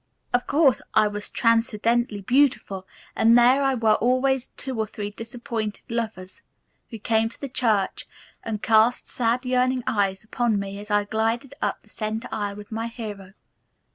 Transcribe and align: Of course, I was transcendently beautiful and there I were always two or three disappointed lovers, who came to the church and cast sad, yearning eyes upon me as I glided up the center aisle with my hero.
Of 0.33 0.47
course, 0.47 0.81
I 0.95 1.07
was 1.07 1.29
transcendently 1.29 2.21
beautiful 2.21 2.87
and 3.15 3.37
there 3.37 3.61
I 3.61 3.75
were 3.75 3.93
always 3.97 4.47
two 4.57 4.79
or 4.79 4.87
three 4.87 5.11
disappointed 5.11 5.83
lovers, 5.91 6.41
who 6.89 6.97
came 6.97 7.29
to 7.29 7.39
the 7.39 7.47
church 7.47 8.07
and 8.43 8.63
cast 8.63 9.05
sad, 9.07 9.45
yearning 9.45 9.83
eyes 9.85 10.23
upon 10.23 10.57
me 10.57 10.79
as 10.79 10.89
I 10.89 11.03
glided 11.03 11.53
up 11.61 11.81
the 11.83 11.89
center 11.91 12.27
aisle 12.31 12.55
with 12.55 12.71
my 12.71 12.87
hero. 12.87 13.33